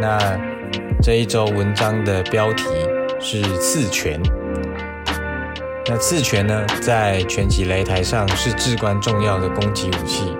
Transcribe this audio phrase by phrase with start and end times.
[0.00, 0.18] 那
[1.02, 2.64] 这一周文章的标题
[3.20, 4.20] 是刺拳。
[5.86, 10.36] 那刺拳呢，在拳击擂台上是至关重要的攻击武器，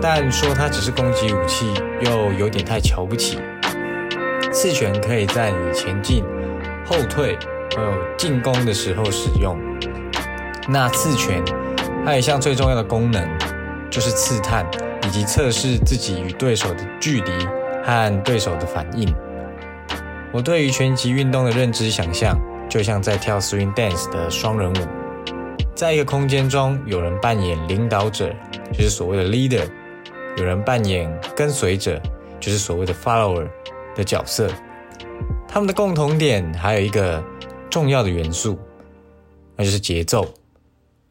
[0.00, 3.38] 但说它只是攻击武器，又有点太瞧不起。
[4.52, 6.24] 刺拳可以在你前进、
[6.84, 7.38] 后退。
[7.76, 9.58] 还有进攻的时候使用。
[10.68, 11.42] 那刺拳
[12.04, 13.28] 还有一项最重要的功能，
[13.90, 14.64] 就是刺探
[15.04, 17.32] 以及测试自己与对手的距离
[17.84, 19.14] 和对手的反应。
[20.32, 22.36] 我对于拳击运动的认知想象，
[22.68, 24.86] 就像在跳 swing dance 的双人舞，
[25.74, 28.34] 在一个空间中，有人扮演领导者，
[28.72, 29.62] 就是所谓的 leader；
[30.36, 32.00] 有人扮演跟随者，
[32.40, 33.46] 就是所谓的 follower
[33.94, 34.48] 的角色。
[35.46, 37.22] 他们的共同点还有一个。
[37.70, 38.56] 重要的元素，
[39.56, 40.24] 那就是节奏。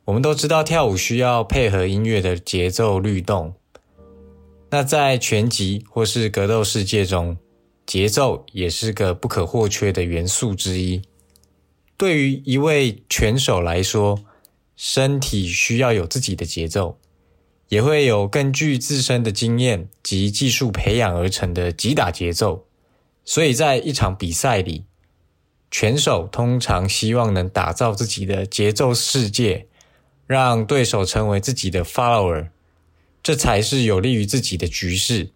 [0.06, 3.54] 我们都知道跳舞需要配合音乐的节奏律动。
[4.74, 7.38] 那在拳击或是格斗世界中，
[7.86, 11.00] 节奏也是个不可或缺的元素之一。
[11.96, 14.26] 对于一位拳手来说，
[14.76, 16.98] 身体需要有自己的节奏，
[17.70, 22.66] 也会有根据自身的经验及技术培养而成的击打节奏。
[23.24, 24.86] 所以在一场比赛里。
[25.70, 29.68] 拳手通常希望能打造自己的节奏世界，
[30.26, 32.50] 让对手成为自己的 follower，
[33.24, 35.32] 这才是有利于自己的局势。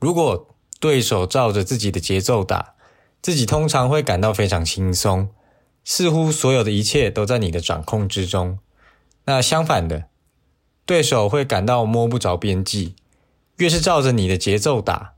[0.00, 0.48] 如果
[0.80, 2.74] 对手照着自己的节奏打，
[3.20, 5.28] 自己通常会感到非常轻松，
[5.84, 8.58] 似乎所有的一切都在你的掌控之中。
[9.26, 10.06] 那相反的，
[10.86, 12.94] 对手会感到摸不着边际，
[13.58, 15.12] 越是照着你的节奏打，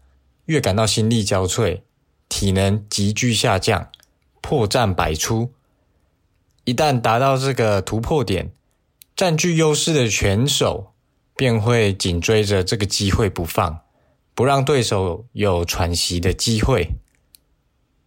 [0.47, 1.83] 越感到心力交瘁，
[2.29, 3.89] 体能急剧下降。
[4.41, 5.53] 破绽百出，
[6.65, 8.51] 一旦达到这个突破点，
[9.15, 10.92] 占据优势的拳手
[11.37, 13.81] 便会紧追着这个机会不放，
[14.35, 16.91] 不让对手有喘息的机会。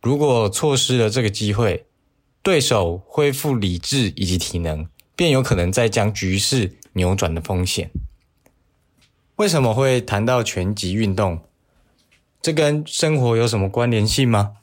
[0.01, 1.85] 如果错失了这个机会，
[2.41, 7.91] 对手恢复理智以及体能，便有可能再将局势扭转的风险。
[9.37, 11.41] 为什么会谈到拳击运动？
[12.41, 14.57] 这跟生活有什么关联性吗？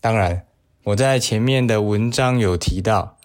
[0.00, 0.46] 当然。
[0.86, 3.16] 我在前面的文章有提到，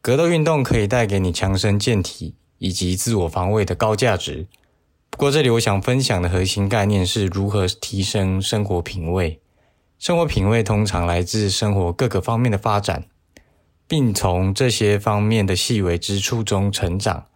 [0.00, 4.46] 格斗运动可以带给你强身健体以及自我防卫的高价值。
[5.10, 9.40] 不过，这里我想分享的核心概念是如何提升生活品味。
[9.98, 13.06] 生活品味通常来自生活各个方面的发展，
[13.88, 17.26] 并从这些方面的细微之处中成长，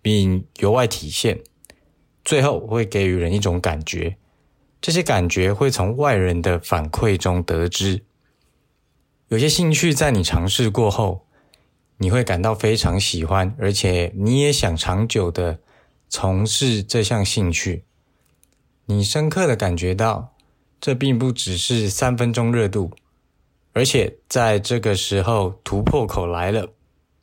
[0.00, 1.40] 并由外体现，
[2.24, 4.16] 最后会给予人一种感觉。
[4.80, 8.04] 这些感觉会从外人的反馈中得知。
[9.28, 11.26] 有些兴趣在你尝试过后，
[11.98, 15.58] 你会感到非常喜欢，而且你也想长久的
[16.08, 17.84] 从事这项兴趣。
[18.86, 20.34] 你深刻的感觉到，
[20.80, 22.92] 这并不只是三分钟热度，
[23.72, 26.72] 而且在这个时候突破口来了，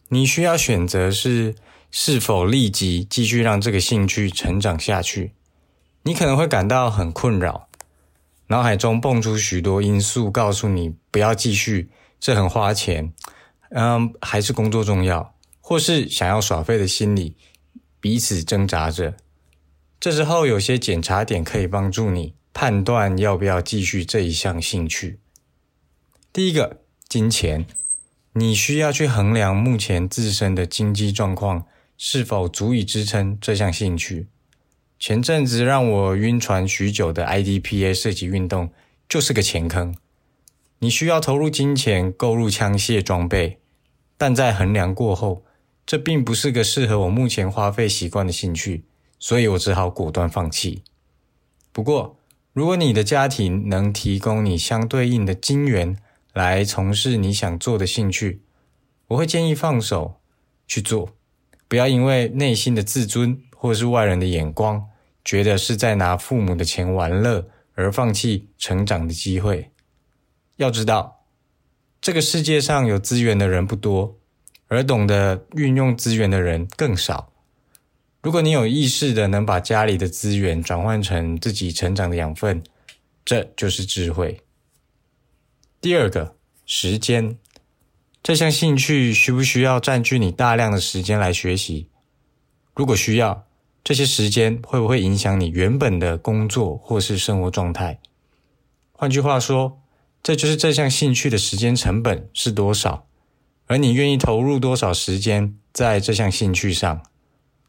[0.09, 1.56] 你需要选择是
[1.90, 5.31] 是否立即继续让这个兴趣成长下去。
[6.03, 7.68] 你可能会感到很困扰。
[8.47, 13.12] 脑海中蹦出许多因素，告诉你不要继续，这很花钱，
[13.78, 17.36] 嗯，还是工作重要，或是想要耍废的心理
[18.00, 19.18] 彼此挣扎着。
[20.00, 25.19] 这时候，有些检查点可以帮助你判断要不要继续这一项兴趣。
[26.31, 27.66] 第一个，金钱，
[28.31, 31.66] 你需要去衡量目前自身的经济状况
[31.97, 34.30] 是否足以支撑这项兴趣。
[34.97, 38.72] 前阵子让我晕船许久的 IDPA 射击运动
[39.09, 39.94] 就是个钱坑。
[40.80, 43.59] 你需要投入金钱购入枪械装备，
[44.18, 45.44] 但在衡量过后，
[45.86, 48.86] 这并不是个适合我目前花费习惯的兴趣，
[49.19, 50.84] 所以我只好果断放弃。
[51.72, 52.18] 不过，
[52.54, 55.98] 如果你的家庭能提供你相对应的金源
[56.34, 58.42] 来从事你想做的兴趣，
[59.07, 60.16] 我会建议放手
[60.68, 61.10] 去做，
[61.68, 63.42] 不要因为内心的自尊。
[63.57, 64.86] 或是外人的眼光，
[65.24, 69.72] 觉得是在拿父母的钱玩乐，而放弃成长的机会。
[70.57, 71.25] 要知道，
[72.06, 74.16] 这个世界上有资源的人不多，
[74.68, 77.34] 而懂得运用资源的人更少。
[78.22, 82.62] 如果你有意识的能把家里的资源转换成自己成长的养分，
[83.25, 84.40] 这就是智慧。
[85.81, 86.36] 第二个，
[86.68, 87.40] 时间，
[88.22, 91.90] 这项兴趣需不需要占据你大量的时间来学习？
[92.75, 93.48] 如果需要。
[93.84, 98.00] 这些时间会不会影响你原本的工作或是生活状态？
[98.92, 99.81] 换句话说，
[100.25, 103.06] 这就是这项兴趣的时间成本是多少，
[103.68, 107.04] 而你愿意投入多少时间在这项兴趣上。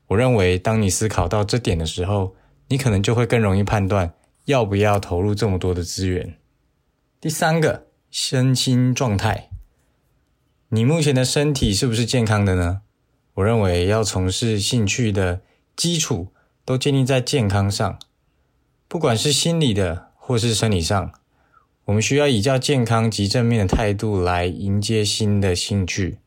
[0.06, 2.34] 我认为，当你思考到这点的时候，
[2.68, 4.14] 你可能就会更容易判断
[4.46, 6.38] 要不要投入这么多的资源。
[7.20, 9.50] 第三个，身心状态，
[10.70, 12.80] 你目前的身体是不是健康的呢？
[13.34, 15.42] 我认为，要从事兴趣的
[15.76, 16.28] 基础
[16.64, 17.98] 都建立在健康上，
[18.88, 21.12] 不管是心理的或是生理上，
[21.86, 26.18] 我们需要以较健康及正面的态度来迎接新的兴趣，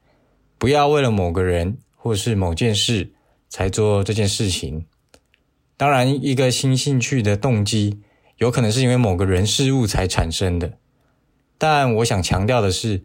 [0.58, 3.12] 不要为了某个人或是某件事。
[3.50, 4.86] 才做这件事情。
[5.76, 8.00] 当然，一个新兴趣的动机
[8.38, 10.74] 有可能是因为某个人事物才产生的。
[11.58, 13.02] 但我想强调的是，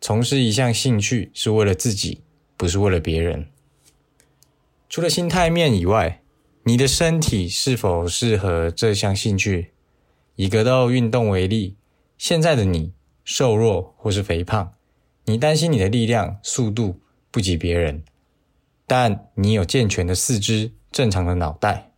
[0.00, 2.20] 从事一项兴趣是为了自己，
[2.56, 3.48] 不是为了别人。
[4.88, 6.22] 除了心态面以外，
[6.62, 9.72] 你的身体是否适合这项兴趣？
[10.36, 11.74] 以格斗运动为例，
[12.18, 12.92] 现在的你
[13.24, 14.74] 瘦弱或是肥胖，
[15.24, 17.00] 你担心你的力量、速度
[17.30, 18.04] 不及别人。
[18.86, 21.92] 但你有健全的四肢、正常的脑袋，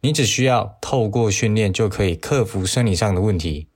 [0.00, 3.68] 你只需要透过训练就可以克服生理上的问题。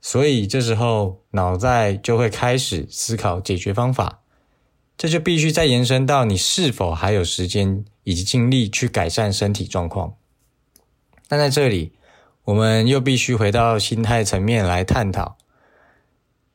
[0.00, 4.22] 所以这时候脑袋就会开始思考解决方法，
[4.96, 10.14] 这就必须再延伸到你是否还有时间以及精力去改善身体状况。
[11.28, 11.92] 但在这里，
[12.50, 15.38] 我们又必须回到心态层面来探讨，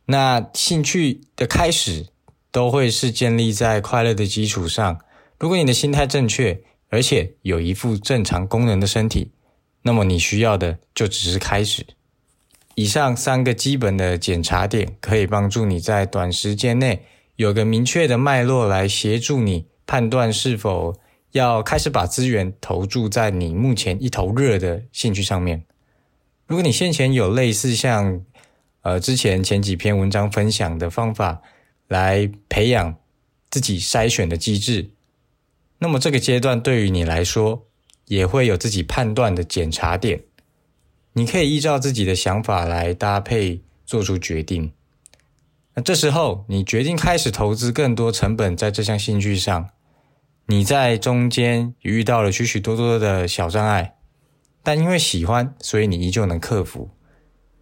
[0.06, 2.08] 那兴趣的开始。
[2.56, 4.98] 都会是建立在快乐的基础上。
[5.38, 9.34] 如果你的心态正确，而且有一副正常功能的身体，
[9.82, 11.86] 那么你需要的就只是开始。
[12.76, 17.04] 以上三个基本的检查点，可以帮助你在短时间内
[17.36, 20.98] 有个明确的脉络，来协助你判断是否
[21.34, 25.66] 要开始把资源投注在你目前一头热的兴趣上面。
[26.48, 28.24] 如果你先前有类似像
[28.82, 31.42] 呃之前前几篇文章分享的方法，
[31.88, 32.96] 来培养
[33.50, 34.92] 自己筛选的机制，
[35.80, 37.66] 那么这个阶段对于你来说
[38.06, 40.22] 也会有自己判断的检查点，
[41.14, 44.72] 你可以依照自己的想法来搭配做出决定。
[45.74, 49.70] 那这时候你决定开始投资更多成本在这项兴趣上，
[50.46, 53.95] 你在中间遇到了许许多多的小障碍，
[54.66, 56.90] 但因为喜欢，所以你依旧能克服。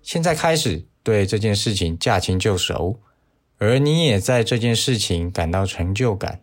[0.02, 3.02] 现在开始对这件事情驾轻就熟。
[3.60, 6.42] 而你也在这件事情感到成就感，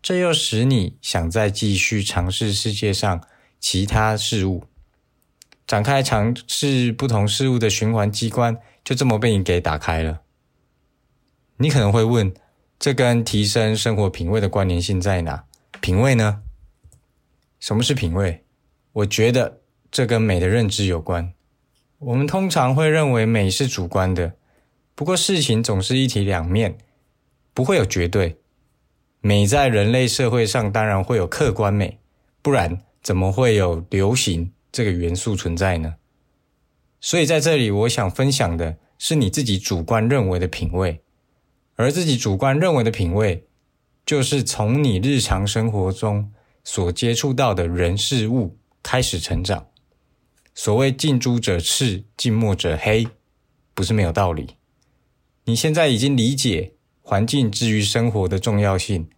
[0.00, 3.22] 这又使你想再继续尝试世界上
[3.58, 4.64] 其他事物，
[5.66, 10.20] 展开尝试不同事物的循环机关，就这么被你给打开了。
[11.58, 12.32] 你可能会问，
[12.78, 15.44] 这跟提升生活品味的关联性在哪？
[15.82, 16.42] 品味呢？
[17.58, 18.44] 什么是品味？
[18.92, 19.59] 我觉得
[19.90, 21.32] 这跟美的认知有关。
[21.98, 24.34] 我们通常会认为美是主观的。
[24.94, 26.76] 不过事情总是一体两面，
[27.54, 28.38] 不会有绝对
[29.20, 29.46] 美。
[29.46, 31.98] 在人类社会上，当然会有客观美，
[32.42, 35.96] 不然怎么会有流行这个元素存在呢？
[37.00, 41.00] 所以在这里，我想分享的是你自己主观认为的品味，
[41.76, 43.46] 而自己主观认为的品味，
[44.04, 46.30] 就是从你日常生活中
[46.62, 49.66] 所接触到的人事物开始成长。
[50.54, 53.06] 所谓近朱者赤，近墨者黑，
[53.72, 54.56] 不是没有道理。
[55.44, 59.08] 你现在已经理解环境之于生活的重要性。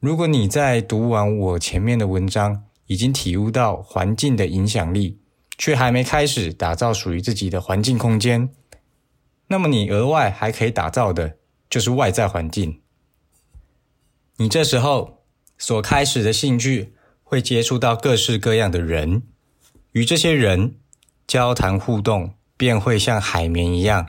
[0.00, 5.18] 如果你在读完我前面的文章，已经体悟到环境的影响力，
[5.56, 8.48] 却还没开始打造属于自己的环境空间，
[9.48, 11.38] 那么你额外还可以打造的
[11.70, 12.80] 就是外在环境。
[14.36, 15.24] 你这时候
[15.56, 19.22] 所开始的兴趣，会接触到各式各样的人，
[19.96, 20.74] 与这些人
[21.26, 24.06] 交谈互动，便会像海绵一样。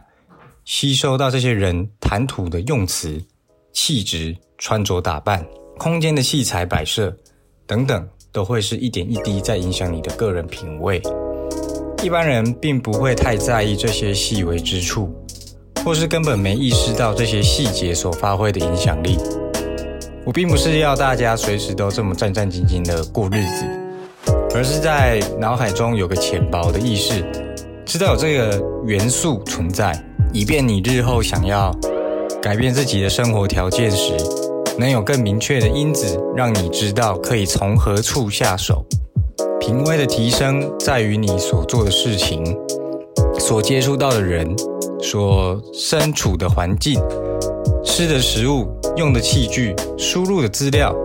[0.66, 3.24] 吸收到这些人谈吐的用词、
[3.72, 7.16] 气质、穿着打扮、空间的器材摆设
[7.66, 11.02] 等等，都会是一点一滴在影响你的个人品味。
[12.04, 15.16] 一般人并不会太在意这些细微之处，
[15.86, 19.18] 或是根本没意识到这些细节所发挥的影响力。
[20.26, 23.66] 我并不是要大家随时都这么战战兢兢的过日子，
[24.58, 27.24] 而是在脑海中有个浅薄的意识，
[27.86, 29.96] 知道有这个元素存在。
[30.34, 31.72] 以便你日后想要
[32.42, 34.18] 改变自己的生活条件时，
[34.76, 38.84] 能有更明确的因子，让你知道可以从何处下手。
[39.60, 42.44] 品味的提升在于你所做的事情、
[43.40, 44.56] 所接触到的人、
[45.00, 47.00] 所身处的环境、
[47.84, 50.96] 吃的食物、用的器具、输入的资料，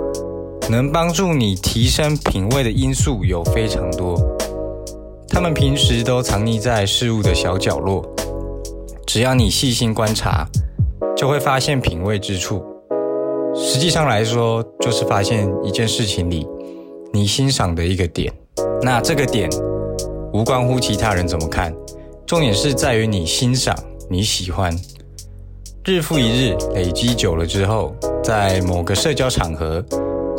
[0.70, 4.16] 能帮助你提升品味的因素有非常多。
[5.28, 8.04] 他们平时都藏匿在事物的小角落。
[9.06, 10.46] 只要你细心观察，
[11.16, 12.64] 就会发现品味之处。
[13.54, 16.46] 实际上来说，就是发现一件事情里
[17.12, 18.32] 你欣赏的一个点。
[18.80, 19.50] 那这个点
[20.32, 21.74] 无关乎其他人怎么看，
[22.24, 23.76] 重点是在于你欣赏、
[24.08, 24.74] 你喜欢。
[25.84, 29.84] 日复一日累积久了之后，在某个社交场合，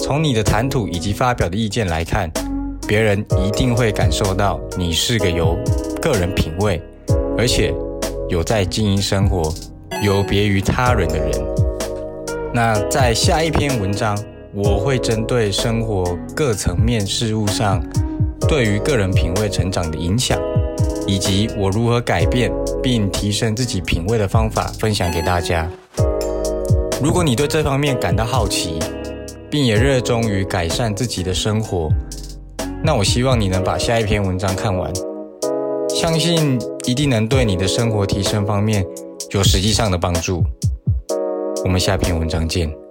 [0.03, 2.29] 从你的谈吐以及发表的意见来看，
[2.86, 5.57] 别人一定会感受到你是个有
[6.01, 6.81] 个人品味，
[7.38, 7.74] 而且
[8.27, 9.50] 有在经营生活、
[10.03, 11.31] 有别于他人的人。
[12.53, 14.22] 那在下一篇文章，
[14.53, 16.03] 我会针对生活
[16.36, 17.81] 各层面事物上
[18.45, 20.38] 对于个人品味成长的影响，
[21.07, 22.51] 以及我如何改变
[22.83, 25.65] 并提升自己品味的方法分享给大家。
[27.01, 28.79] 如果你对这方面感到好奇，
[29.53, 31.88] 并也热衷于改善自己的生活，
[32.83, 34.91] 那我希望你能把下一篇文章看完，
[35.88, 38.83] 相信一定能对你的生活提升方面
[39.29, 40.43] 有实际上的帮助。
[41.63, 42.82] 我们下篇文章见。